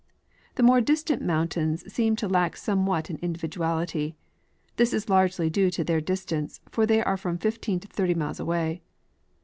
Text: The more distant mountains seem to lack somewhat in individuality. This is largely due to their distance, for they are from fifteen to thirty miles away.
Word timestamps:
The 0.55 0.63
more 0.63 0.81
distant 0.81 1.21
mountains 1.21 1.83
seem 1.93 2.15
to 2.15 2.27
lack 2.27 2.57
somewhat 2.57 3.11
in 3.11 3.19
individuality. 3.21 4.15
This 4.77 4.93
is 4.93 5.09
largely 5.09 5.47
due 5.51 5.69
to 5.69 5.83
their 5.83 6.01
distance, 6.01 6.59
for 6.71 6.87
they 6.87 7.03
are 7.03 7.17
from 7.17 7.37
fifteen 7.37 7.79
to 7.81 7.87
thirty 7.87 8.15
miles 8.15 8.39
away. 8.39 8.81